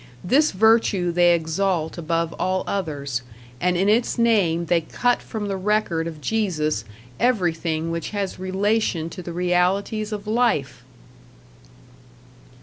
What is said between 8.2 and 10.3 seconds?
relation to the realities of